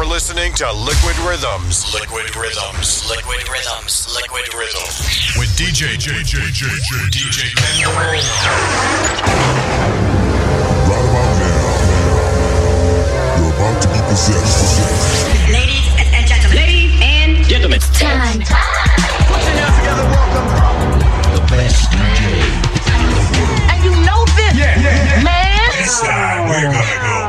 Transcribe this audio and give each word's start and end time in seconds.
You're 0.00 0.08
listening 0.08 0.54
to 0.54 0.72
Liquid 0.72 1.12
Rhythms. 1.28 1.92
Liquid 1.92 2.34
Rhythms. 2.34 3.04
Liquid 3.06 3.46
Rhythms. 3.46 4.08
Liquid 4.16 4.48
Rhythms. 4.54 5.36
With 5.36 5.50
DJ 5.60 5.92
JJJJ 6.00 6.64
DJ 7.12 7.52
Kenn 7.52 7.84
Right 7.84 8.24
about 11.04 11.36
now, 11.36 11.84
you're 13.36 13.52
about 13.52 13.76
to 13.82 13.88
be 13.88 14.00
possessed. 14.08 14.80
Ladies 15.52 15.92
and 16.16 16.24
gentlemen. 16.26 16.56
Ladies 16.56 16.96
and 17.02 17.44
gentlemen. 17.44 17.80
Time. 17.80 18.40
Put 18.40 19.44
your 19.44 19.52
hands 19.52 19.76
together. 19.84 20.08
Welcome. 20.08 20.48
The 21.36 21.44
best 21.52 21.92
DJ 21.92 22.40
in 22.40 23.04
the 23.04 23.20
world. 23.36 23.68
And 23.68 23.84
you 23.84 23.92
know 24.06 24.24
this, 24.32 24.56
yeah, 24.56 24.80
yeah, 24.80 24.96
yeah. 24.96 25.22
man. 25.22 25.68
It's 25.76 26.00
time 26.00 26.48
we're 26.48 26.72
gonna 26.72 26.88
go 27.04 27.19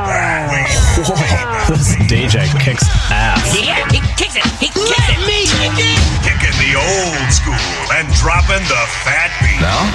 this 1.02 1.96
DJ 2.06 2.46
kicks 2.60 2.84
ass. 3.10 3.58
Yeah, 3.58 3.88
he 3.90 3.98
kicks 4.16 4.36
it. 4.36 4.44
He 4.60 4.68
kicks 4.68 4.90
Let 4.90 5.10
it. 5.10 5.26
Me 5.26 5.46
kick 5.46 5.74
it. 5.78 5.98
Kicking 6.22 6.54
the 6.62 6.78
old 6.78 7.32
school 7.32 7.58
and 7.92 8.06
dropping 8.14 8.62
the 8.68 8.82
fat 9.02 9.34
beats. 9.42 9.60
Now, 9.60 9.90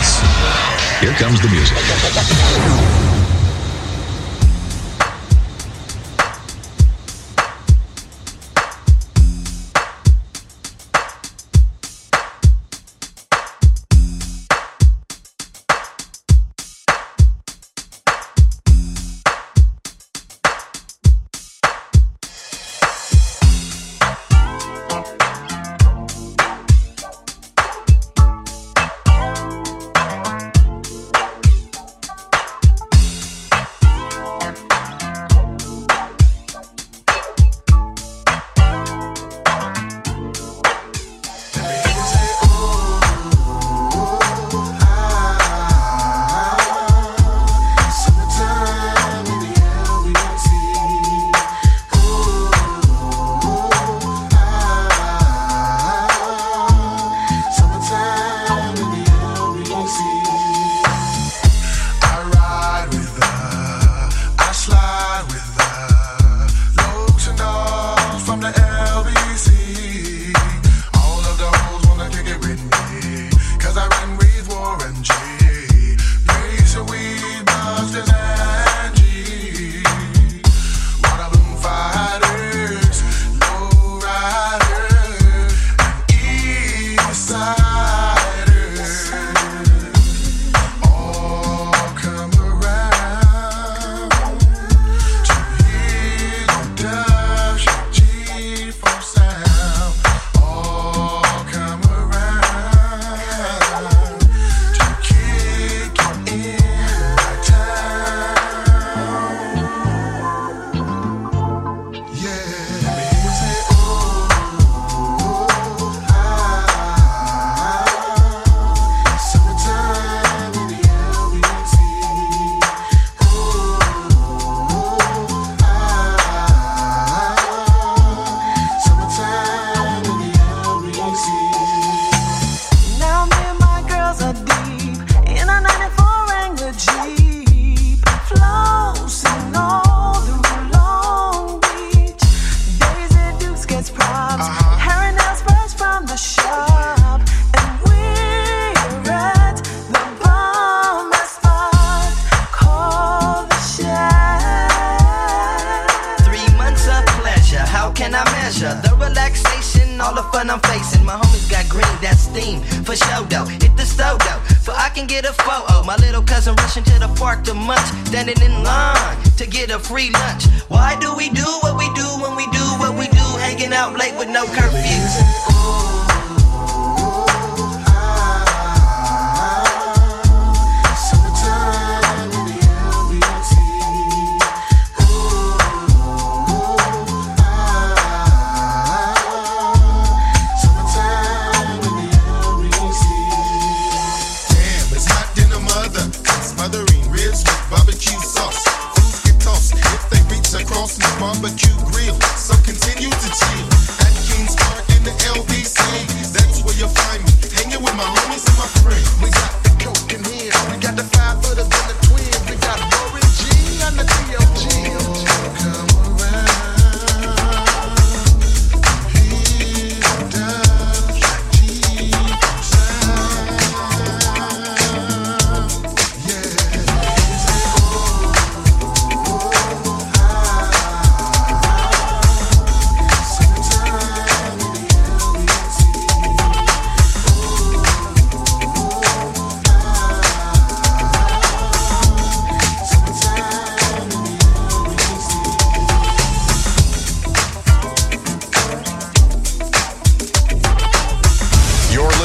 here 1.00 1.14
comes 1.14 1.40
the 1.40 1.48
music. 1.48 3.17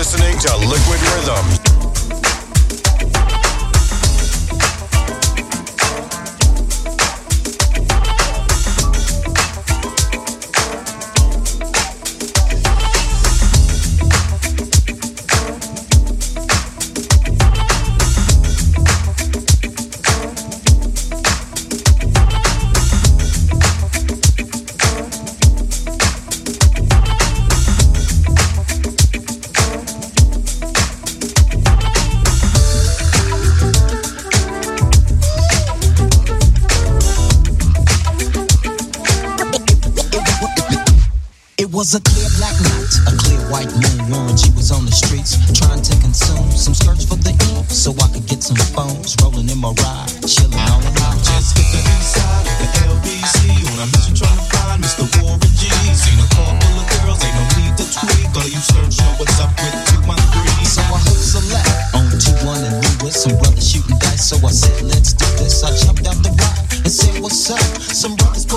listening 0.03 0.37
to 0.37 0.57
Liquid 0.57 1.01
Rhythm. 1.15 1.82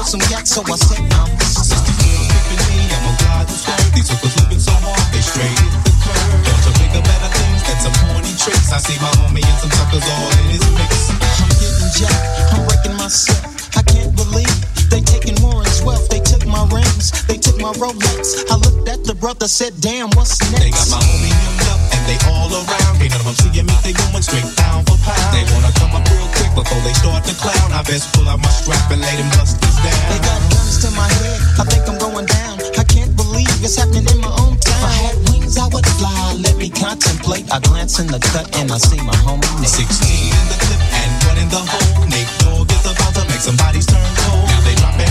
some 0.06 0.22
yak, 0.30 0.46
so 0.46 0.62
I 0.62 0.78
said 0.78 1.02
I'm 1.18 1.34
the 1.34 1.46
I'm 4.06 4.22
living 4.38 4.62
so 4.62 4.72
hard, 4.86 5.02
they 5.10 5.22
the 5.82 5.94
curve. 6.06 6.46
Better 6.96 7.32
things 7.34 7.62
than 7.66 7.78
some 7.84 7.96
horny 8.06 8.32
tricks. 8.38 8.72
I 8.72 8.78
see 8.78 8.96
my 9.02 9.12
homie 9.20 9.44
and 9.44 9.58
some 9.60 9.74
suckers 9.74 10.06
all 10.06 10.32
in 10.40 10.46
his 10.54 10.64
mix. 10.78 11.10
I'm 11.42 11.50
getting 11.60 11.90
I'm 12.54 12.62
breaking. 12.70 12.96
I 13.76 13.82
can't 13.84 14.16
believe 14.16 14.56
they 14.90 15.02
taking 15.02 15.36
more 15.42 15.62
They 16.10 16.20
took 16.20 16.46
my 16.46 16.64
rings, 16.72 17.12
they 17.28 17.38
took 17.38 17.60
my 17.60 17.74
Rolex. 17.74 18.46
I 18.50 18.56
looked 18.56 18.88
at 18.88 19.04
the 19.04 19.16
brother, 19.16 19.48
said, 19.48 19.74
damn, 19.82 20.10
what's 20.16 20.40
next? 20.52 20.64
They 20.64 20.72
got 20.72 20.90
my 20.90 21.02
homie 21.02 21.34
hemmed 21.34 21.70
up 21.70 21.85
they 22.06 22.18
all 22.30 22.50
around. 22.50 23.02
Ain't 23.02 23.12
none 23.12 23.22
of 23.22 23.28
them 23.28 23.38
seeing 23.38 23.66
me, 23.66 23.76
they 23.84 23.94
going 23.94 24.22
straight 24.22 24.48
down 24.56 24.86
for 24.86 24.98
pound. 25.02 25.34
They 25.34 25.44
wanna 25.54 25.74
come 25.78 25.94
up 25.98 26.06
real 26.10 26.30
quick 26.38 26.52
before 26.54 26.82
they 26.86 26.94
start 26.94 27.26
to 27.26 27.34
clown. 27.36 27.74
I 27.74 27.82
best 27.84 28.14
pull 28.14 28.30
out 28.30 28.40
my 28.40 28.50
strap 28.50 28.90
and 28.94 29.02
lay 29.02 29.16
them 29.18 29.30
busters 29.36 29.78
down. 29.82 30.06
They 30.10 30.20
got 30.22 30.40
guns 30.54 30.82
to 30.86 30.90
my 30.94 31.08
head, 31.10 31.40
I 31.60 31.64
think 31.66 31.84
I'm 31.90 31.98
going 31.98 32.26
down. 32.26 32.62
I 32.78 32.84
can't 32.86 33.14
believe 33.16 33.50
it's 33.66 33.76
happening 33.76 34.08
in 34.08 34.20
my 34.22 34.32
own 34.42 34.56
town. 34.62 34.80
If 34.80 34.84
I 34.84 34.96
had 35.06 35.16
wings, 35.30 35.58
I 35.58 35.68
would 35.74 35.86
fly. 35.98 36.38
Let 36.46 36.58
me 36.58 36.70
contemplate. 36.70 37.50
I 37.52 37.60
glance 37.60 38.00
in 38.00 38.08
the 38.08 38.20
cut 38.20 38.46
and 38.60 38.72
I 38.72 38.78
see 38.78 39.02
my 39.02 39.16
homie 39.26 39.48
Nick. 39.60 39.70
16 39.70 39.88
in 40.12 40.46
the 40.52 40.58
clip 40.60 40.82
and 41.02 41.12
one 41.26 41.38
in 41.40 41.50
the 41.50 41.64
hole. 41.64 42.06
Nate 42.12 42.30
Dogg 42.44 42.70
is 42.70 42.86
about 42.86 43.14
to 43.16 43.24
make 43.32 43.42
somebody's 43.42 43.86
turn 43.86 44.04
cold. 44.22 44.46
Now 44.50 44.62
they 44.68 44.76
drop 44.76 45.00
it. 45.00 45.05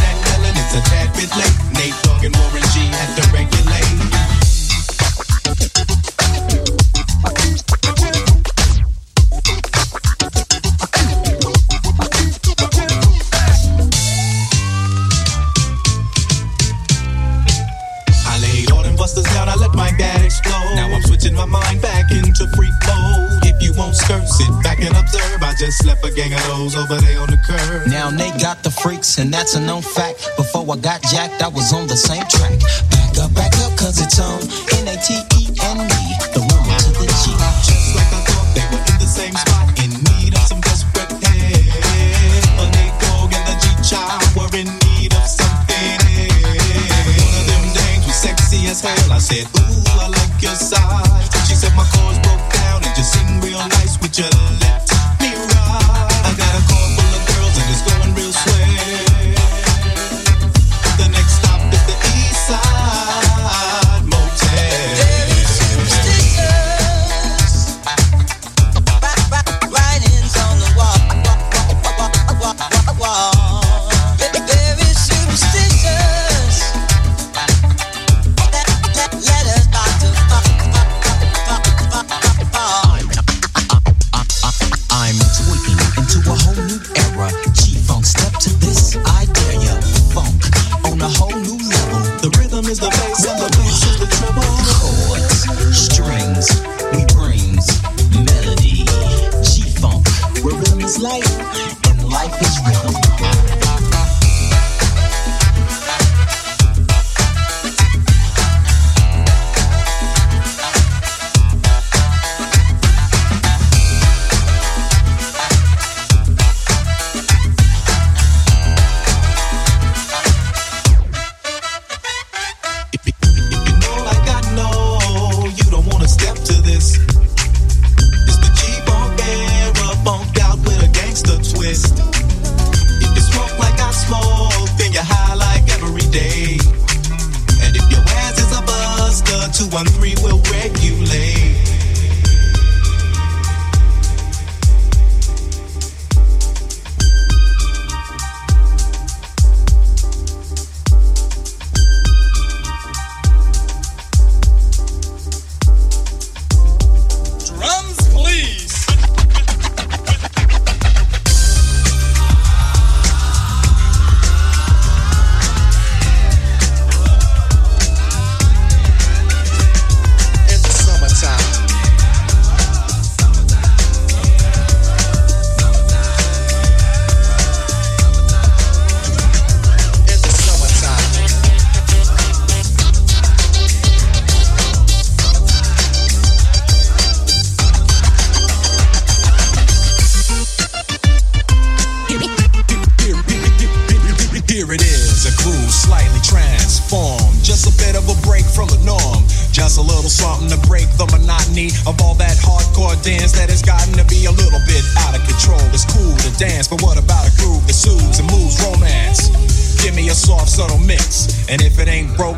and 29.18 29.32
that's 29.32 29.54
a 29.54 29.60
known 29.60 29.82
fact. 29.82 30.28
Before 30.36 30.62
I 30.62 30.76
got 30.76 31.02
jacked, 31.02 31.42
I 31.42 31.48
was 31.48 31.72
on 31.72 31.86
the 31.86 31.96
same 31.96 32.24
track. 32.26 32.58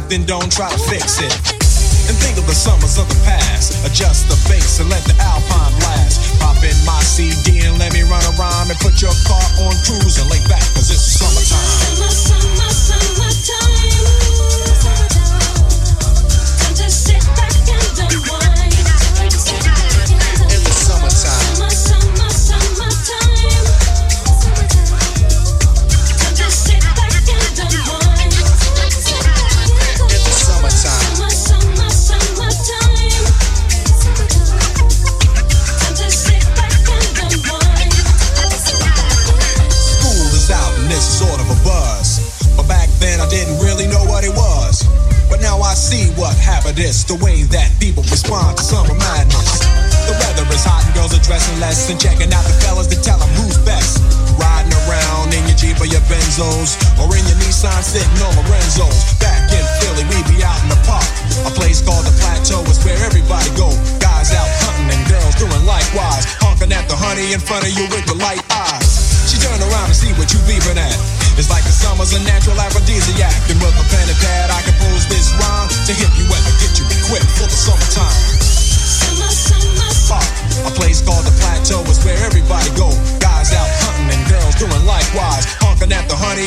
Then 0.08 0.24
don't 0.24 0.52
try 0.52 0.70
to 0.70 0.78
fix 0.78 1.20
it. 1.20 1.55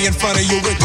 in 0.09 0.15
front 0.15 0.39
of 0.39 0.45
you 0.51 0.57
with 0.63 0.78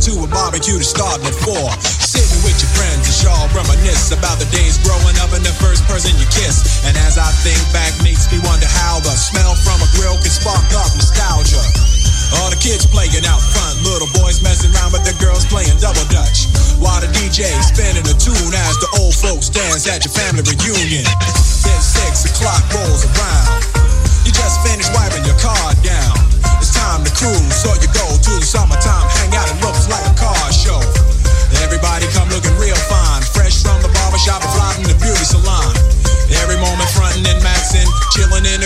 to 0.00 0.24
a 0.24 0.28
barbecue 0.32 0.80
to 0.80 0.86
start 0.86 1.20
the 1.20 1.28
four. 1.44 1.68
Sitting 1.84 2.40
with 2.40 2.56
your 2.56 2.72
friends 2.72 3.04
and 3.04 3.18
y'all 3.20 3.44
reminisce 3.52 4.08
about 4.16 4.40
the 4.40 4.48
days 4.48 4.80
growing 4.80 5.12
up 5.20 5.28
and 5.36 5.44
the 5.44 5.52
first 5.60 5.84
person 5.84 6.16
you 6.16 6.24
kiss. 6.32 6.80
And 6.88 6.96
as 7.04 7.20
I 7.20 7.28
think 7.44 7.60
back, 7.68 7.92
makes 8.00 8.24
me 8.32 8.40
wonder 8.48 8.64
how 8.64 8.96
the 9.04 9.12
smell 9.12 9.52
from 9.60 9.76
a 9.84 9.88
grill 10.00 10.16
can 10.24 10.32
spark 10.32 10.64
up 10.72 10.88
nostalgia. 10.96 11.60
All 12.40 12.48
the 12.48 12.56
kids 12.56 12.88
playing 12.88 13.28
out 13.28 13.44
front, 13.52 13.84
little 13.84 14.08
boys 14.16 14.40
messing 14.40 14.72
around 14.72 14.96
with 14.96 15.04
their 15.04 15.16
girls 15.20 15.44
playing 15.44 15.76
double 15.76 16.08
dutch. 16.08 16.48
While 16.80 17.04
the 17.04 17.12
DJ 17.12 17.44
spinning 17.60 18.08
a 18.08 18.16
tune 18.16 18.52
as 18.56 18.80
the 18.80 18.88
old 19.04 19.12
folks 19.12 19.52
dance 19.52 19.84
at 19.84 20.00
your 20.08 20.16
family 20.16 20.40
reunion. 20.48 21.04
Then 21.60 21.80
six 21.84 22.24
o'clock 22.24 22.64
rolls 22.72 23.04
around. 23.04 23.68
You 24.24 24.32
just 24.32 24.64
finished 24.64 24.96
wiping 24.96 25.28
your 25.28 25.36
car 25.36 25.76
down. 25.84 26.16
It's 26.56 26.72
time 26.72 27.04
to 27.04 27.12
cruise, 27.12 27.52
so 27.52 27.68
you 27.76 27.88
go 27.92 28.04
to 28.08 28.32
the 28.40 28.48
summertime 28.48 28.99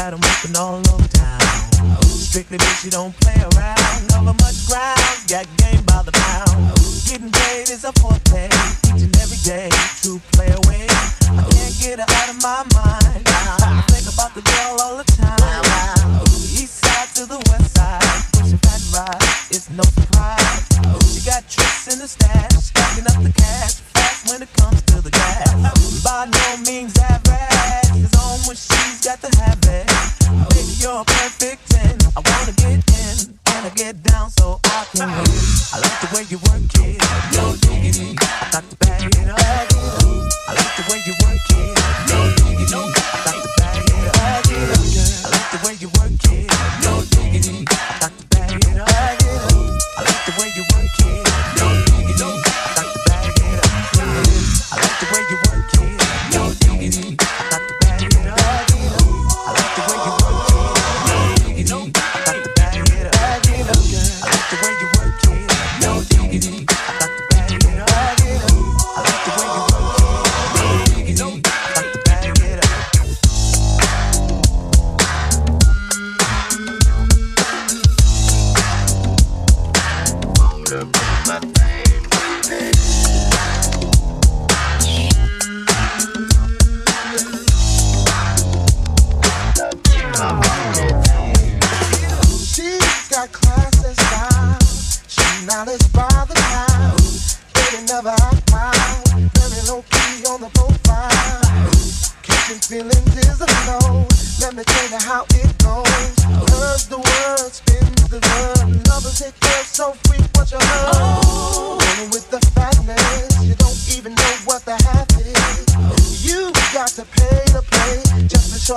got 0.00 0.12
them 0.12 0.20
whipping 0.20 0.56
all 0.56 0.78
over 0.94 1.08
town. 1.08 1.40
Strictly 2.00 2.56
bitch, 2.56 2.84
you 2.86 2.90
don't 2.90 3.14
play 3.20 3.36
around. 3.52 4.08
Cover 4.08 4.32
much 4.32 4.66
ground, 4.66 4.98
got 5.28 5.44
game 5.58 5.82
by 5.84 6.02
the 6.02 6.12
pound. 6.12 6.72
Getting 7.06 7.30
paid 7.30 7.68
is 7.68 7.84
a 7.84 7.92
forte. 8.00 8.59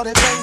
started 0.03 0.21
banging. 0.21 0.42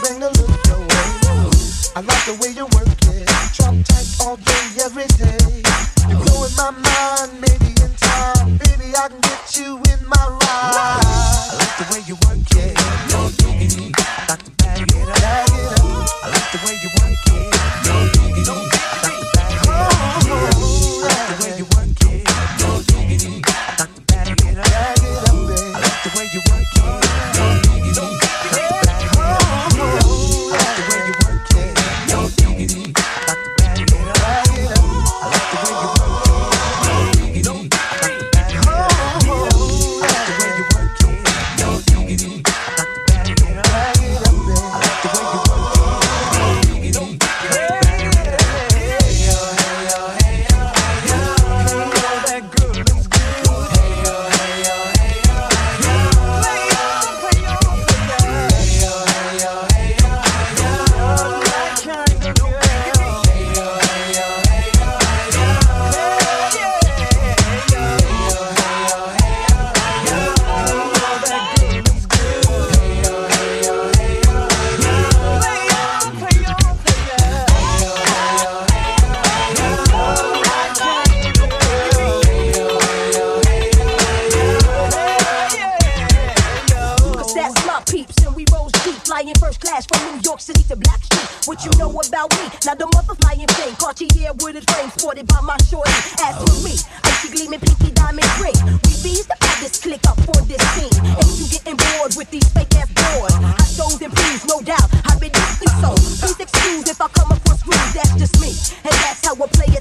power 109.40 109.48
player 109.48 109.79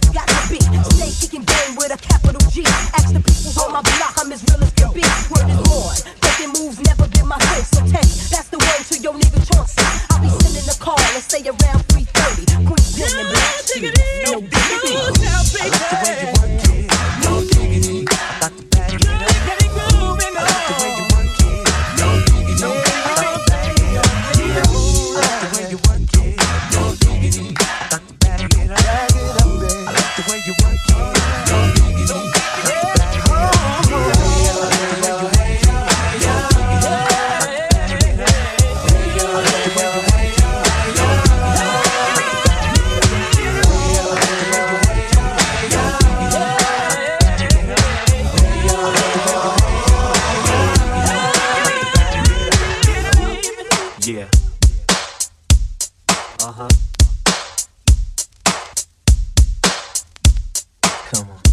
Come 61.12 61.32
on. 61.32 61.49